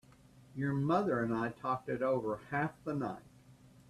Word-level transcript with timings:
Your 0.55 0.73
mother 0.73 1.19
and 1.21 1.31
I 1.31 1.49
talked 1.49 1.87
it 1.87 2.01
over 2.01 2.37
half 2.49 2.71
the 2.85 2.95
night. 2.95 3.21